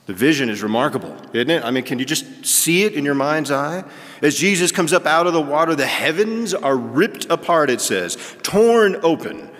the 0.10 0.16
vision 0.16 0.50
is 0.50 0.64
remarkable, 0.64 1.16
isn't 1.34 1.52
it? 1.52 1.64
I 1.64 1.70
mean, 1.70 1.84
can 1.84 2.00
you 2.00 2.06
just 2.06 2.44
see 2.44 2.84
it 2.84 2.94
in 2.94 3.06
your 3.06 3.14
mind's 3.14 3.52
eye? 3.52 3.84
As 4.24 4.36
Jesus 4.36 4.72
comes 4.72 4.92
up 4.92 5.06
out 5.06 5.28
of 5.28 5.34
the 5.34 5.42
water, 5.42 5.76
the 5.76 5.86
heavens 5.86 6.56
are 6.56 6.76
ripped 6.76 7.28
apart, 7.30 7.70
it 7.70 7.80
says, 7.80 8.18
torn 8.42 8.98
open. 9.04 9.52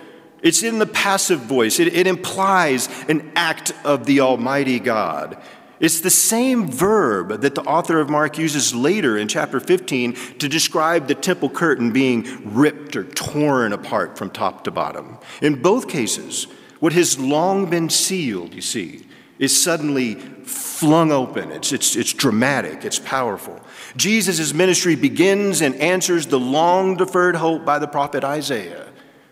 It's 0.42 0.64
in 0.64 0.80
the 0.80 0.88
passive 0.88 1.42
voice, 1.42 1.80
it, 1.80 1.94
it 1.96 2.08
implies 2.08 2.90
an 3.08 3.32
act 3.36 3.74
of 3.84 4.08
the 4.08 4.22
Almighty 4.22 4.80
God. 4.80 5.40
It's 5.80 6.02
the 6.02 6.10
same 6.10 6.68
verb 6.68 7.42
that 7.42 7.54
the 7.54 7.62
author 7.66 8.00
of 8.00 8.10
Mark 8.10 8.40
uses 8.40 8.74
later 8.74 9.20
in 9.20 9.28
chapter 9.28 9.60
15 9.60 10.14
to 10.40 10.50
describe 10.50 11.06
the 11.06 11.14
temple 11.14 11.52
curtain 11.52 11.92
being 11.92 12.56
ripped 12.56 12.96
or 12.96 13.04
torn 13.04 13.72
apart 13.72 14.18
from 14.18 14.32
top 14.32 14.64
to 14.64 14.72
bottom. 14.72 15.20
In 15.44 15.62
both 15.62 15.88
cases, 15.88 16.48
what 16.80 16.94
has 16.94 17.20
long 17.20 17.70
been 17.70 17.92
sealed, 17.92 18.56
you 18.56 18.62
see, 18.62 19.06
is 19.40 19.60
suddenly 19.60 20.16
flung 20.50 21.12
open. 21.12 21.52
It's, 21.52 21.72
it's, 21.72 21.96
it's 21.96 22.14
dramatic, 22.14 22.86
it's 22.86 23.00
powerful. 23.00 23.60
Jesus' 23.96 24.54
ministry 24.54 24.96
begins 24.96 25.62
and 25.62 25.76
answers 25.76 26.28
the 26.28 26.40
long 26.40 26.98
deferred 26.98 27.36
hope 27.36 27.66
by 27.66 27.80
the 27.80 27.88
prophet 27.88 28.24
Isaiah 28.24 28.88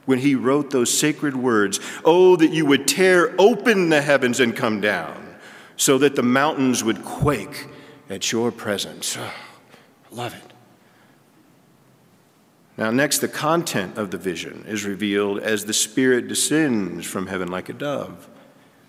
when 0.05 0.19
he 0.19 0.35
wrote 0.35 0.71
those 0.71 0.95
sacred 0.95 1.35
words 1.35 1.79
Oh, 2.03 2.35
that 2.37 2.51
you 2.51 2.65
would 2.65 2.87
tear 2.87 3.35
open 3.37 3.89
the 3.89 4.01
heavens 4.01 4.39
and 4.39 4.55
come 4.55 4.81
down, 4.81 5.35
so 5.75 5.97
that 5.99 6.15
the 6.15 6.23
mountains 6.23 6.83
would 6.83 7.03
quake 7.03 7.67
at 8.09 8.31
your 8.31 8.51
presence. 8.51 9.17
Oh, 9.19 9.33
love 10.11 10.33
it. 10.33 10.53
Now, 12.77 12.91
next, 12.91 13.19
the 13.19 13.27
content 13.27 13.97
of 13.97 14.11
the 14.11 14.17
vision 14.17 14.63
is 14.67 14.85
revealed 14.85 15.39
as 15.39 15.65
the 15.65 15.73
Spirit 15.73 16.27
descends 16.27 17.05
from 17.05 17.27
heaven 17.27 17.49
like 17.49 17.69
a 17.69 17.73
dove. 17.73 18.29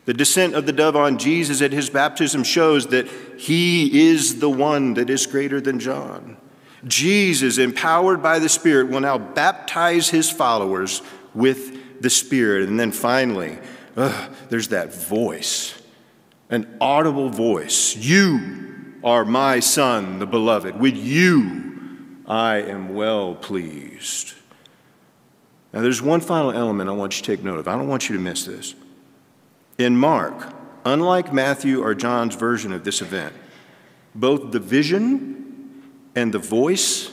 The 0.09 0.15
descent 0.15 0.55
of 0.55 0.65
the 0.65 0.73
dove 0.73 0.97
on 0.97 1.19
Jesus 1.19 1.61
at 1.61 1.71
his 1.71 1.91
baptism 1.91 2.43
shows 2.43 2.87
that 2.87 3.07
he 3.37 4.09
is 4.09 4.41
the 4.41 4.49
one 4.49 4.95
that 4.95 5.11
is 5.11 5.27
greater 5.27 5.61
than 5.61 5.79
John. 5.79 6.39
Jesus, 6.87 7.59
empowered 7.59 8.23
by 8.23 8.39
the 8.39 8.49
Spirit, 8.49 8.89
will 8.89 9.03
now 9.03 9.19
baptize 9.19 10.09
his 10.09 10.31
followers 10.31 11.03
with 11.35 12.01
the 12.01 12.09
Spirit. 12.09 12.71
And 12.71 12.81
then 12.81 12.91
finally, 12.91 13.59
uh, 13.99 14.31
there's 14.49 14.69
that 14.69 14.95
voice, 14.95 15.79
an 16.49 16.79
audible 16.81 17.29
voice. 17.29 17.95
You 17.95 18.95
are 19.05 19.27
my 19.27 19.61
Son, 19.61 20.21
the 20.21 20.27
beloved. 20.27 20.81
With 20.81 20.97
you 20.97 22.23
I 22.27 22.63
am 22.63 22.95
well 22.95 23.35
pleased. 23.35 24.33
Now, 25.75 25.83
there's 25.83 26.01
one 26.01 26.23
final 26.23 26.51
element 26.51 26.89
I 26.89 26.95
want 26.95 27.19
you 27.19 27.23
to 27.27 27.37
take 27.37 27.45
note 27.45 27.59
of. 27.59 27.69
I 27.69 27.77
don't 27.77 27.89
want 27.89 28.09
you 28.09 28.17
to 28.17 28.23
miss 28.23 28.47
this. 28.47 28.75
In 29.79 29.97
Mark, 29.97 30.53
unlike 30.85 31.33
Matthew 31.33 31.81
or 31.83 31.95
John's 31.95 32.35
version 32.35 32.73
of 32.73 32.85
this 32.85 33.01
event, 33.01 33.33
both 34.15 34.51
the 34.51 34.59
vision 34.59 35.83
and 36.17 36.35
the 36.35 36.39
voice 36.39 37.13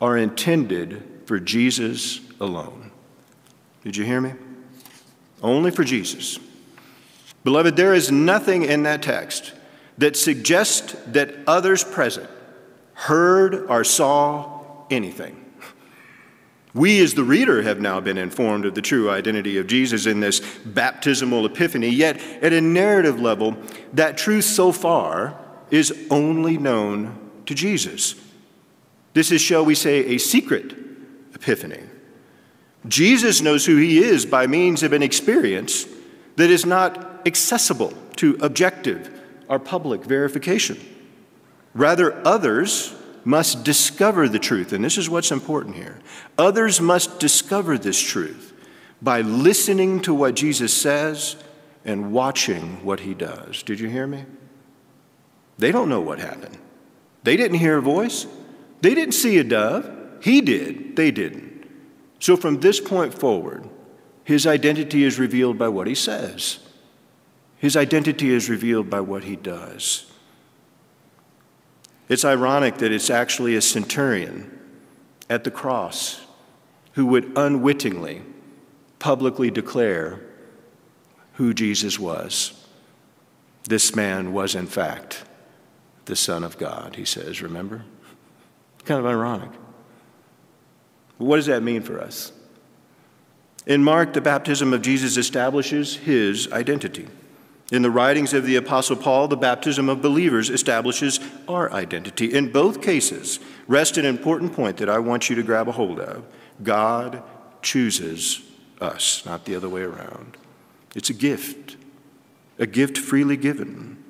are 0.00 0.16
intended 0.16 1.02
for 1.26 1.40
Jesus 1.40 2.20
alone. 2.40 2.92
Did 3.82 3.96
you 3.96 4.04
hear 4.04 4.20
me? 4.20 4.34
Only 5.42 5.70
for 5.70 5.84
Jesus. 5.84 6.38
Beloved, 7.42 7.76
there 7.76 7.94
is 7.94 8.12
nothing 8.12 8.62
in 8.62 8.84
that 8.84 9.02
text 9.02 9.52
that 9.98 10.16
suggests 10.16 10.94
that 11.06 11.34
others 11.46 11.82
present 11.82 12.28
heard 12.94 13.54
or 13.54 13.82
saw 13.82 14.84
anything. 14.90 15.39
We, 16.72 17.00
as 17.02 17.14
the 17.14 17.24
reader, 17.24 17.62
have 17.62 17.80
now 17.80 18.00
been 18.00 18.18
informed 18.18 18.64
of 18.64 18.74
the 18.74 18.82
true 18.82 19.10
identity 19.10 19.58
of 19.58 19.66
Jesus 19.66 20.06
in 20.06 20.20
this 20.20 20.40
baptismal 20.64 21.46
epiphany, 21.46 21.88
yet, 21.88 22.20
at 22.42 22.52
a 22.52 22.60
narrative 22.60 23.20
level, 23.20 23.56
that 23.92 24.16
truth 24.16 24.44
so 24.44 24.70
far 24.70 25.36
is 25.70 26.06
only 26.10 26.58
known 26.58 27.18
to 27.46 27.54
Jesus. 27.54 28.14
This 29.14 29.32
is, 29.32 29.40
shall 29.40 29.64
we 29.64 29.74
say, 29.74 30.06
a 30.06 30.18
secret 30.18 30.76
epiphany. 31.34 31.82
Jesus 32.86 33.40
knows 33.40 33.66
who 33.66 33.76
he 33.76 33.98
is 33.98 34.24
by 34.24 34.46
means 34.46 34.82
of 34.82 34.92
an 34.92 35.02
experience 35.02 35.86
that 36.36 36.50
is 36.50 36.64
not 36.64 37.26
accessible 37.26 37.92
to 38.16 38.38
objective 38.40 39.10
or 39.48 39.58
public 39.58 40.04
verification. 40.04 40.78
Rather, 41.74 42.26
others 42.26 42.94
must 43.24 43.64
discover 43.64 44.28
the 44.28 44.38
truth, 44.38 44.72
and 44.72 44.84
this 44.84 44.98
is 44.98 45.08
what's 45.08 45.30
important 45.30 45.76
here. 45.76 45.98
Others 46.38 46.80
must 46.80 47.20
discover 47.20 47.78
this 47.78 48.00
truth 48.00 48.52
by 49.02 49.20
listening 49.20 50.00
to 50.00 50.14
what 50.14 50.34
Jesus 50.34 50.72
says 50.72 51.36
and 51.84 52.12
watching 52.12 52.84
what 52.84 53.00
he 53.00 53.14
does. 53.14 53.62
Did 53.62 53.80
you 53.80 53.88
hear 53.88 54.06
me? 54.06 54.24
They 55.58 55.72
don't 55.72 55.88
know 55.88 56.00
what 56.00 56.18
happened. 56.18 56.58
They 57.22 57.36
didn't 57.36 57.58
hear 57.58 57.78
a 57.78 57.82
voice, 57.82 58.26
they 58.80 58.94
didn't 58.94 59.14
see 59.14 59.38
a 59.38 59.44
dove. 59.44 59.96
He 60.22 60.42
did, 60.42 60.96
they 60.96 61.10
didn't. 61.10 61.66
So 62.18 62.36
from 62.36 62.60
this 62.60 62.78
point 62.78 63.14
forward, 63.14 63.68
his 64.24 64.46
identity 64.46 65.02
is 65.04 65.18
revealed 65.18 65.58
by 65.58 65.68
what 65.68 65.86
he 65.86 65.94
says. 65.94 66.58
His 67.56 67.76
identity 67.76 68.30
is 68.30 68.50
revealed 68.50 68.88
by 68.90 69.00
what 69.00 69.24
he 69.24 69.36
does. 69.36 70.09
It's 72.10 72.24
ironic 72.24 72.78
that 72.78 72.90
it's 72.90 73.08
actually 73.08 73.54
a 73.54 73.62
centurion 73.62 74.58
at 75.30 75.44
the 75.44 75.50
cross 75.50 76.20
who 76.94 77.06
would 77.06 77.38
unwittingly 77.38 78.22
publicly 78.98 79.48
declare 79.48 80.20
who 81.34 81.54
Jesus 81.54 82.00
was. 82.00 82.66
This 83.62 83.94
man 83.94 84.32
was, 84.32 84.56
in 84.56 84.66
fact, 84.66 85.22
the 86.06 86.16
Son 86.16 86.42
of 86.42 86.58
God, 86.58 86.96
he 86.96 87.04
says, 87.04 87.42
remember? 87.42 87.84
Kind 88.84 88.98
of 88.98 89.06
ironic. 89.06 89.50
what 91.16 91.36
does 91.36 91.46
that 91.46 91.62
mean 91.62 91.80
for 91.80 92.00
us? 92.00 92.32
In 93.66 93.84
Mark, 93.84 94.14
the 94.14 94.20
baptism 94.20 94.72
of 94.72 94.82
Jesus 94.82 95.16
establishes 95.16 95.98
his 95.98 96.50
identity. 96.50 97.06
In 97.70 97.82
the 97.82 97.90
writings 97.90 98.34
of 98.34 98.44
the 98.44 98.56
Apostle 98.56 98.96
Paul, 98.96 99.28
the 99.28 99.36
baptism 99.36 99.88
of 99.88 100.02
believers 100.02 100.50
establishes 100.50 101.20
our 101.46 101.72
identity. 101.72 102.34
In 102.34 102.50
both 102.50 102.82
cases, 102.82 103.38
rest 103.68 103.96
an 103.96 104.04
important 104.04 104.52
point 104.52 104.78
that 104.78 104.88
I 104.88 104.98
want 104.98 105.30
you 105.30 105.36
to 105.36 105.42
grab 105.42 105.68
a 105.68 105.72
hold 105.72 106.00
of 106.00 106.24
God 106.62 107.22
chooses 107.62 108.42
us, 108.80 109.24
not 109.24 109.44
the 109.44 109.54
other 109.54 109.68
way 109.68 109.82
around. 109.82 110.36
It's 110.94 111.10
a 111.10 111.14
gift, 111.14 111.76
a 112.58 112.66
gift 112.66 112.98
freely 112.98 113.36
given. 113.36 114.02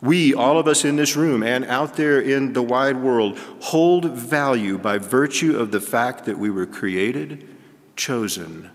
We, 0.00 0.32
all 0.34 0.58
of 0.58 0.66
us 0.68 0.84
in 0.84 0.96
this 0.96 1.16
room 1.16 1.42
and 1.42 1.64
out 1.64 1.96
there 1.96 2.20
in 2.20 2.52
the 2.52 2.62
wide 2.62 2.96
world, 2.96 3.38
hold 3.60 4.04
value 4.06 4.78
by 4.78 4.98
virtue 4.98 5.56
of 5.56 5.70
the 5.70 5.80
fact 5.80 6.24
that 6.24 6.38
we 6.38 6.50
were 6.50 6.66
created, 6.66 7.48
chosen, 7.96 8.70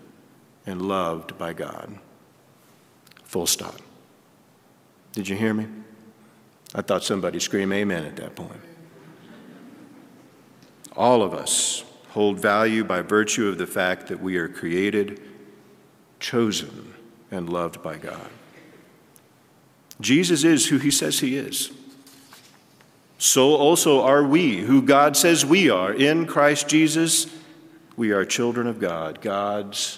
and 0.66 0.82
loved 0.82 1.38
by 1.38 1.54
God. 1.54 1.98
Full 3.24 3.48
stop. 3.48 3.82
Did 5.18 5.30
you 5.30 5.36
hear 5.36 5.52
me? 5.52 5.66
I 6.76 6.84
thought 6.84 7.04
somebody 7.04 7.40
scream 7.40 7.74
amen 7.74 8.06
at 8.06 8.18
that 8.18 8.36
point. 8.36 8.62
All 10.96 11.24
of 11.24 11.34
us 11.34 11.84
hold 12.10 12.40
value 12.40 12.84
by 12.84 13.02
virtue 13.02 13.48
of 13.48 13.58
the 13.58 13.66
fact 13.66 14.10
that 14.10 14.22
we 14.22 14.38
are 14.38 14.48
created, 14.48 15.20
chosen, 16.20 16.94
and 17.32 17.50
loved 17.50 17.82
by 17.82 17.98
God. 17.98 18.30
Jesus 20.00 20.44
is 20.44 20.68
who 20.68 20.78
he 20.78 20.92
says 20.92 21.20
he 21.20 21.36
is. 21.36 21.72
So 23.18 23.56
also 23.56 24.04
are 24.04 24.24
we, 24.24 24.58
who 24.58 24.84
God 24.84 25.18
says 25.18 25.44
we 25.44 25.68
are. 25.68 25.92
In 25.92 26.28
Christ 26.28 26.68
Jesus, 26.68 27.26
we 27.96 28.12
are 28.12 28.24
children 28.24 28.68
of 28.68 28.80
God, 28.80 29.20
God's 29.22 29.98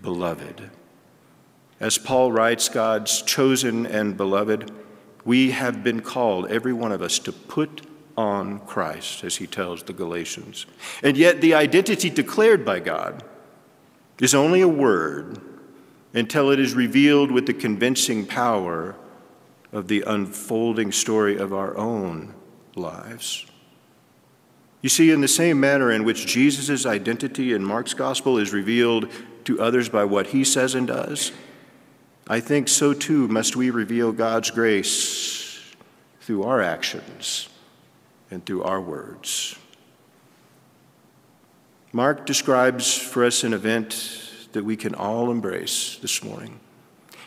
beloved. 0.00 0.70
As 1.78 1.98
Paul 1.98 2.32
writes, 2.32 2.68
God's 2.68 3.22
chosen 3.22 3.86
and 3.86 4.16
beloved, 4.16 4.70
we 5.24 5.50
have 5.50 5.84
been 5.84 6.00
called, 6.00 6.46
every 6.46 6.72
one 6.72 6.92
of 6.92 7.02
us, 7.02 7.18
to 7.20 7.32
put 7.32 7.82
on 8.16 8.60
Christ, 8.60 9.24
as 9.24 9.36
he 9.36 9.46
tells 9.46 9.82
the 9.82 9.92
Galatians. 9.92 10.66
And 11.02 11.16
yet, 11.16 11.40
the 11.40 11.52
identity 11.54 12.08
declared 12.08 12.64
by 12.64 12.80
God 12.80 13.22
is 14.20 14.34
only 14.34 14.62
a 14.62 14.68
word 14.68 15.38
until 16.14 16.50
it 16.50 16.58
is 16.58 16.74
revealed 16.74 17.30
with 17.30 17.46
the 17.46 17.52
convincing 17.52 18.24
power 18.24 18.96
of 19.70 19.88
the 19.88 20.02
unfolding 20.06 20.92
story 20.92 21.36
of 21.36 21.52
our 21.52 21.76
own 21.76 22.34
lives. 22.74 23.44
You 24.80 24.88
see, 24.88 25.10
in 25.10 25.20
the 25.20 25.28
same 25.28 25.60
manner 25.60 25.90
in 25.90 26.04
which 26.04 26.26
Jesus' 26.26 26.86
identity 26.86 27.52
in 27.52 27.64
Mark's 27.64 27.92
gospel 27.92 28.38
is 28.38 28.52
revealed 28.52 29.10
to 29.44 29.60
others 29.60 29.88
by 29.88 30.04
what 30.04 30.28
he 30.28 30.44
says 30.44 30.74
and 30.74 30.86
does, 30.86 31.32
I 32.28 32.40
think 32.40 32.68
so 32.68 32.92
too 32.92 33.28
must 33.28 33.54
we 33.54 33.70
reveal 33.70 34.10
God's 34.10 34.50
grace 34.50 35.60
through 36.20 36.42
our 36.42 36.60
actions 36.60 37.48
and 38.30 38.44
through 38.44 38.64
our 38.64 38.80
words. 38.80 39.56
Mark 41.92 42.26
describes 42.26 42.98
for 42.98 43.24
us 43.24 43.44
an 43.44 43.54
event 43.54 44.48
that 44.52 44.64
we 44.64 44.76
can 44.76 44.94
all 44.94 45.30
embrace 45.30 45.98
this 46.02 46.24
morning. 46.24 46.58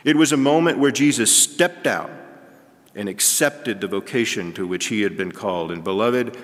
It 0.03 0.17
was 0.17 0.31
a 0.31 0.37
moment 0.37 0.79
where 0.79 0.91
Jesus 0.91 1.35
stepped 1.35 1.87
out 1.87 2.11
and 2.93 3.07
accepted 3.07 3.79
the 3.79 3.87
vocation 3.87 4.51
to 4.53 4.67
which 4.67 4.87
he 4.87 5.01
had 5.01 5.15
been 5.15 5.31
called. 5.31 5.71
And, 5.71 5.83
beloved, 5.83 6.37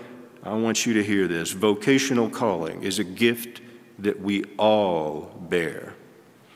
I 0.43 0.53
want 0.53 0.85
you 0.85 0.93
to 0.93 1.03
hear 1.03 1.27
this 1.27 1.51
vocational 1.51 2.29
calling 2.29 2.83
is 2.83 3.00
a 3.00 3.03
gift 3.03 3.62
that 4.00 4.21
we 4.21 4.43
all 4.57 5.31
bear. 5.50 5.93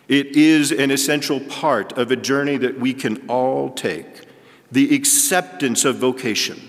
It 0.09 0.35
is 0.35 0.71
an 0.71 0.89
essential 0.89 1.39
part 1.39 1.93
of 1.97 2.11
a 2.11 2.15
journey 2.15 2.57
that 2.57 2.79
we 2.79 2.93
can 2.95 3.27
all 3.29 3.69
take 3.69 4.25
the 4.71 4.95
acceptance 4.95 5.85
of 5.85 5.97
vocation 5.97 6.59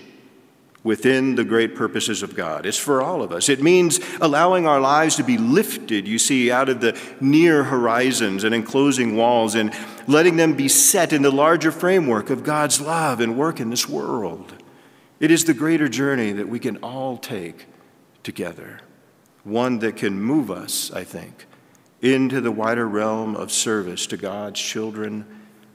within 0.83 1.35
the 1.35 1.43
great 1.43 1.75
purposes 1.75 2.23
of 2.23 2.35
God. 2.35 2.65
It's 2.67 2.77
for 2.77 3.01
all 3.01 3.21
of 3.21 3.31
us. 3.31 3.49
It 3.49 3.61
means 3.61 3.99
allowing 4.19 4.67
our 4.67 4.79
lives 4.79 5.15
to 5.15 5.23
be 5.23 5.37
lifted, 5.37 6.07
you 6.07 6.19
see, 6.19 6.51
out 6.51 6.69
of 6.69 6.81
the 6.81 6.99
near 7.19 7.63
horizons 7.63 8.43
and 8.43 8.53
enclosing 8.53 9.15
walls 9.15 9.55
and 9.55 9.73
letting 10.07 10.37
them 10.37 10.53
be 10.53 10.67
set 10.67 11.11
in 11.11 11.23
the 11.23 11.31
larger 11.31 11.71
framework 11.71 12.29
of 12.29 12.43
God's 12.43 12.79
love 12.79 13.19
and 13.19 13.37
work 13.37 13.59
in 13.59 13.71
this 13.71 13.89
world. 13.89 14.53
It 15.19 15.31
is 15.31 15.45
the 15.45 15.53
greater 15.53 15.87
journey 15.87 16.31
that 16.31 16.49
we 16.49 16.59
can 16.59 16.77
all 16.77 17.17
take 17.17 17.67
together, 18.23 18.81
one 19.43 19.79
that 19.79 19.97
can 19.97 20.19
move 20.19 20.49
us, 20.49 20.91
I 20.91 21.03
think, 21.03 21.45
into 22.01 22.41
the 22.41 22.51
wider 22.51 22.87
realm 22.87 23.35
of 23.35 23.51
service 23.51 24.07
to 24.07 24.17
God's 24.17 24.59
children 24.59 25.25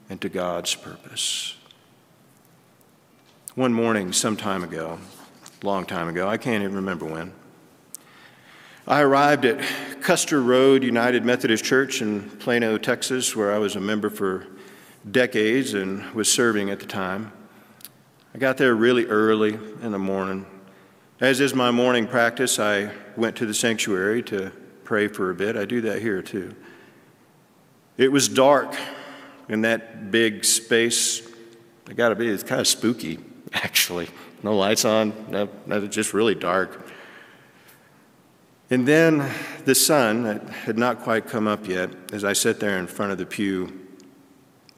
and 0.09 0.19
to 0.21 0.29
God's 0.29 0.75
purpose. 0.75 1.55
One 3.55 3.73
morning, 3.73 4.11
some 4.13 4.35
time 4.35 4.63
ago, 4.63 4.99
long 5.63 5.85
time 5.85 6.09
ago, 6.09 6.27
I 6.27 6.37
can't 6.37 6.63
even 6.63 6.75
remember 6.75 7.05
when, 7.05 7.33
I 8.85 9.01
arrived 9.01 9.45
at 9.45 9.65
Custer 10.01 10.41
Road 10.41 10.83
United 10.83 11.25
Methodist 11.25 11.63
Church 11.63 12.01
in 12.01 12.29
Plano, 12.29 12.77
Texas, 12.77 13.35
where 13.35 13.53
I 13.53 13.57
was 13.57 13.75
a 13.75 13.81
member 13.81 14.09
for 14.09 14.47
decades 15.09 15.73
and 15.73 16.09
was 16.13 16.31
serving 16.31 16.69
at 16.69 16.79
the 16.79 16.85
time. 16.85 17.31
I 18.33 18.37
got 18.37 18.57
there 18.57 18.75
really 18.75 19.05
early 19.05 19.55
in 19.81 19.91
the 19.91 19.99
morning. 19.99 20.45
As 21.19 21.41
is 21.41 21.55
my 21.55 21.71
morning 21.71 22.07
practice, 22.07 22.59
I 22.59 22.91
went 23.15 23.35
to 23.37 23.45
the 23.45 23.53
sanctuary 23.53 24.21
to 24.23 24.51
pray 24.87 25.09
for 25.09 25.29
a 25.29 25.35
bit. 25.35 25.57
I 25.57 25.65
do 25.65 25.81
that 25.81 26.01
here 26.01 26.21
too. 26.21 26.55
It 27.97 28.09
was 28.09 28.29
dark 28.29 28.73
in 29.49 29.61
that 29.63 30.11
big 30.11 30.45
space. 30.45 31.27
I 31.89 31.93
got 31.93 32.09
to 32.09 32.15
be, 32.15 32.29
it's 32.29 32.41
kind 32.41 32.61
of 32.61 32.67
spooky, 32.67 33.19
actually. 33.53 34.07
No 34.43 34.55
lights 34.55 34.85
on, 34.85 35.13
no, 35.29 35.49
no, 35.65 35.85
just 35.87 36.13
really 36.13 36.35
dark. 36.35 36.87
And 38.69 38.87
then 38.87 39.29
the 39.65 39.75
sun 39.75 40.39
had 40.63 40.77
not 40.77 41.01
quite 41.01 41.27
come 41.27 41.47
up 41.47 41.67
yet. 41.67 41.89
As 42.13 42.23
I 42.23 42.31
sat 42.31 42.61
there 42.61 42.79
in 42.79 42.87
front 42.87 43.11
of 43.11 43.17
the 43.17 43.25
pew, 43.25 43.89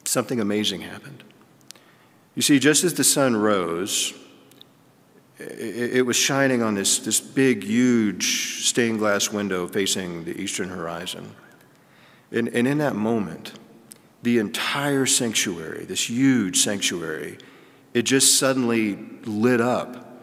something 0.04 0.40
amazing 0.40 0.80
happened. 0.80 1.22
You 2.34 2.42
see, 2.42 2.58
just 2.58 2.82
as 2.82 2.94
the 2.94 3.04
sun 3.04 3.36
rose, 3.36 4.12
it, 5.40 6.06
was 6.06 6.16
shining 6.16 6.62
on 6.62 6.74
this, 6.74 6.98
this 6.98 7.20
big, 7.20 7.64
huge 7.64 8.64
stained 8.64 8.98
glass 8.98 9.30
window 9.30 9.66
facing 9.66 10.24
the 10.24 10.38
eastern 10.40 10.68
horizon. 10.68 11.34
And, 12.30 12.48
and 12.48 12.68
in 12.68 12.78
that 12.78 12.94
moment, 12.94 13.52
the 14.22 14.38
entire 14.38 15.06
sanctuary, 15.06 15.84
this 15.84 16.08
huge 16.08 16.58
sanctuary, 16.58 17.38
it 17.94 18.02
just 18.02 18.38
suddenly 18.38 18.98
lit 19.24 19.60
up 19.60 20.20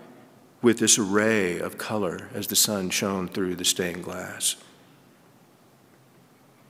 with 0.62 0.80
this 0.80 0.98
array 0.98 1.60
of 1.60 1.78
color 1.78 2.30
as 2.34 2.48
the 2.48 2.56
sun 2.56 2.90
shone 2.90 3.28
through 3.28 3.56
the 3.56 3.66
stained 3.66 4.04
glass. 4.04 4.56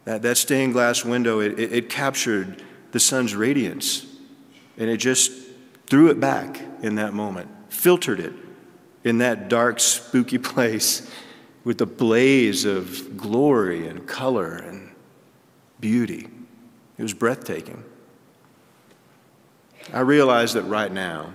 That, 0.06 0.22
that 0.22 0.38
stained 0.38 0.74
glass 0.74 1.04
window, 1.04 1.40
it, 1.40 1.60
it, 1.60 1.74
it 1.74 1.90
captured 1.90 2.64
the 2.92 3.00
sun's 3.00 3.36
radiance 3.36 4.06
and 4.78 4.90
it 4.90 4.98
just 4.98 5.32
threw 5.88 6.10
it 6.10 6.20
back 6.20 6.62
in 6.82 6.96
that 6.96 7.14
moment, 7.14 7.50
filtered 7.70 8.20
it 8.20 8.34
in 9.04 9.20
that 9.20 9.50
dark, 9.50 9.80
spooky 9.80 10.38
place 10.54 11.10
with 11.64 11.82
a 11.82 11.86
blaze 11.86 12.66
of 12.66 13.18
glory 13.18 13.88
and 13.88 14.08
color 14.08 14.56
and 14.56 14.92
beauty. 15.80 16.28
It 16.98 17.04
was 17.04 17.14
breathtaking. 17.14 17.84
I 19.94 20.00
realize 20.00 20.54
that 20.54 20.64
right 20.64 20.92
now, 20.92 21.34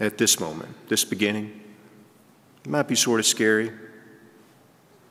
at 0.00 0.18
this 0.18 0.40
moment, 0.40 0.74
this 0.88 1.04
beginning, 1.04 1.60
it 2.64 2.70
might 2.70 2.88
be 2.88 2.94
sort 2.94 3.20
of 3.20 3.26
scary. 3.26 3.70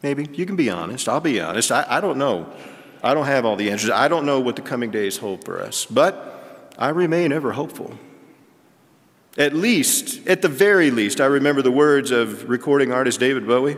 Maybe. 0.02 0.28
You 0.34 0.45
can 0.45 0.56
be 0.56 0.69
honest. 0.69 1.10
I'll 1.10 1.19
be 1.19 1.39
honest. 1.39 1.72
I, 1.72 1.86
I 1.88 2.02
don't 2.02 2.17
know. 2.17 2.52
I 3.04 3.13
don't 3.13 3.26
have 3.26 3.45
all 3.45 3.56
the 3.56 3.72
answers. 3.72 3.89
I 3.89 4.08
don't 4.08 4.26
know 4.26 4.39
what 4.39 4.56
the 4.56 4.62
coming 4.62 4.91
days 4.91 5.17
hold 5.17 5.45
for 5.45 5.62
us. 5.62 5.86
But 5.86 6.74
I 6.78 6.89
remain 6.89 7.32
ever 7.32 7.52
hopeful. 7.52 7.98
At 9.39 9.54
least, 9.54 10.28
at 10.28 10.41
the 10.41 10.49
very 10.49 10.91
least, 10.91 11.21
I 11.21 11.25
remember 11.25 11.62
the 11.62 11.71
words 11.71 12.12
of 12.12 12.49
recording 12.49 12.91
artist 12.91 13.21
David 13.21 13.47
Bowie. 13.47 13.78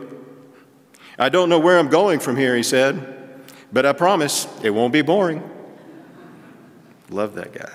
I 1.19 1.29
don't 1.29 1.49
know 1.49 1.59
where 1.59 1.77
I'm 1.77 1.89
going 1.89 2.19
from 2.19 2.35
here, 2.35 2.55
he 2.57 2.63
said, 2.63 3.43
but 3.71 3.85
I 3.85 3.93
promise 3.93 4.47
it 4.63 4.71
won't 4.71 4.91
be 4.91 5.03
boring. 5.03 5.47
Love 7.11 7.35
that 7.35 7.53
guy. 7.53 7.71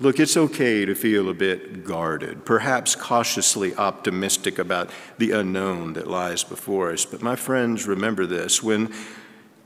Look, 0.00 0.18
it's 0.18 0.38
okay 0.38 0.86
to 0.86 0.94
feel 0.94 1.28
a 1.28 1.34
bit 1.34 1.84
guarded, 1.84 2.46
perhaps 2.46 2.96
cautiously 2.96 3.74
optimistic 3.76 4.58
about 4.58 4.88
the 5.18 5.32
unknown 5.32 5.92
that 5.92 6.06
lies 6.06 6.44
before 6.44 6.92
us. 6.92 7.04
But 7.04 7.20
my 7.20 7.36
friends, 7.36 7.86
remember 7.86 8.24
this 8.24 8.62
when 8.62 8.90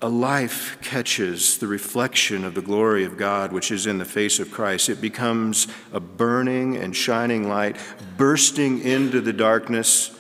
a 0.03 0.09
life 0.09 0.79
catches 0.83 1.59
the 1.59 1.67
reflection 1.67 2.45
of 2.45 2.55
the 2.55 2.61
glory 2.61 3.05
of 3.05 3.17
God, 3.17 3.53
which 3.53 3.71
is 3.71 3.87
in 3.87 3.99
the 3.99 4.05
face 4.05 4.39
of 4.39 4.51
Christ, 4.51 4.89
it 4.89 5.01
becomes 5.01 5.69
a 5.93 6.01
burning 6.01 6.77
and 6.77 6.95
shining 6.95 7.49
light, 7.49 7.77
bursting 8.17 8.83
into 8.83 9.21
the 9.21 9.33
darkness 9.33 10.17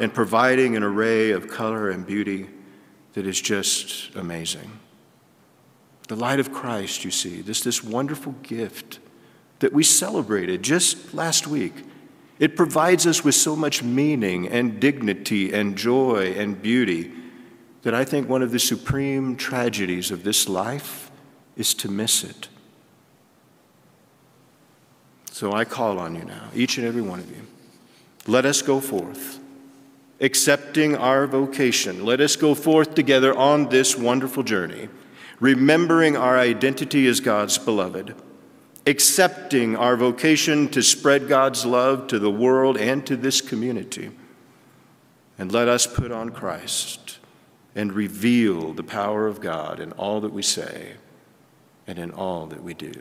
and 0.00 0.14
providing 0.14 0.76
an 0.76 0.82
array 0.82 1.30
of 1.32 1.48
color 1.48 1.90
and 1.90 2.06
beauty 2.06 2.48
that 3.12 3.26
is 3.26 3.40
just 3.40 4.14
amazing. 4.14 4.78
The 6.08 6.16
light 6.16 6.40
of 6.40 6.52
Christ, 6.52 7.04
you 7.04 7.10
see, 7.10 7.42
this, 7.42 7.60
this 7.60 7.84
wonderful 7.84 8.32
gift 8.42 8.98
that 9.58 9.74
we 9.74 9.82
celebrated 9.82 10.62
just 10.62 11.12
last 11.12 11.46
week. 11.46 11.74
It 12.38 12.56
provides 12.56 13.06
us 13.06 13.24
with 13.24 13.34
so 13.34 13.56
much 13.56 13.82
meaning 13.82 14.48
and 14.48 14.80
dignity 14.80 15.52
and 15.52 15.76
joy 15.76 16.32
and 16.34 16.62
beauty 16.62 17.12
that 17.82 17.94
I 17.94 18.04
think 18.04 18.28
one 18.28 18.42
of 18.42 18.50
the 18.50 18.58
supreme 18.58 19.36
tragedies 19.36 20.10
of 20.10 20.24
this 20.24 20.48
life 20.48 21.10
is 21.56 21.74
to 21.74 21.88
miss 21.90 22.24
it. 22.24 22.48
So 25.30 25.52
I 25.52 25.64
call 25.64 25.98
on 25.98 26.16
you 26.16 26.24
now, 26.24 26.48
each 26.54 26.78
and 26.78 26.86
every 26.86 27.02
one 27.02 27.20
of 27.20 27.30
you. 27.30 27.46
Let 28.26 28.44
us 28.44 28.60
go 28.60 28.80
forth, 28.80 29.38
accepting 30.20 30.96
our 30.96 31.26
vocation. 31.26 32.04
Let 32.04 32.20
us 32.20 32.34
go 32.34 32.54
forth 32.54 32.94
together 32.94 33.36
on 33.36 33.68
this 33.68 33.96
wonderful 33.96 34.42
journey, 34.42 34.88
remembering 35.38 36.16
our 36.16 36.36
identity 36.36 37.06
as 37.06 37.20
God's 37.20 37.56
beloved, 37.56 38.16
accepting 38.86 39.76
our 39.76 39.96
vocation 39.96 40.68
to 40.70 40.82
spread 40.82 41.28
God's 41.28 41.64
love 41.64 42.08
to 42.08 42.18
the 42.18 42.30
world 42.30 42.76
and 42.76 43.06
to 43.06 43.16
this 43.16 43.40
community. 43.40 44.10
And 45.38 45.52
let 45.52 45.68
us 45.68 45.86
put 45.86 46.10
on 46.10 46.30
Christ 46.30 47.17
and 47.74 47.92
reveal 47.92 48.72
the 48.72 48.82
power 48.82 49.26
of 49.26 49.40
God 49.40 49.80
in 49.80 49.92
all 49.92 50.20
that 50.20 50.32
we 50.32 50.42
say 50.42 50.94
and 51.86 51.98
in 51.98 52.10
all 52.10 52.46
that 52.46 52.62
we 52.62 52.74
do. 52.74 52.92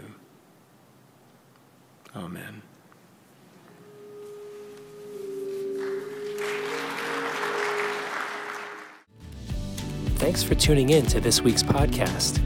Amen. 2.15 2.61
Thanks 10.15 10.41
for 10.41 10.55
tuning 10.55 10.89
in 10.89 11.05
to 11.07 11.19
this 11.19 11.41
week's 11.41 11.61
podcast. 11.61 12.41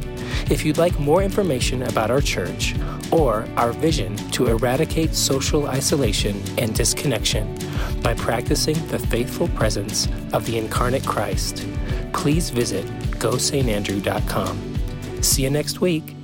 If 0.51 0.65
you'd 0.65 0.77
like 0.77 0.99
more 0.99 1.23
information 1.23 1.83
about 1.83 2.11
our 2.11 2.19
church 2.19 2.75
or 3.11 3.47
our 3.55 3.71
vision 3.71 4.17
to 4.31 4.47
eradicate 4.47 5.15
social 5.15 5.67
isolation 5.67 6.41
and 6.57 6.75
disconnection 6.75 7.57
by 8.01 8.13
practicing 8.15 8.75
the 8.87 8.99
faithful 8.99 9.47
presence 9.49 10.09
of 10.33 10.45
the 10.45 10.57
incarnate 10.57 11.05
Christ, 11.05 11.65
please 12.13 12.49
visit 12.49 12.85
gostandrew.com. 13.19 15.21
See 15.21 15.43
you 15.43 15.49
next 15.49 15.81
week. 15.81 16.15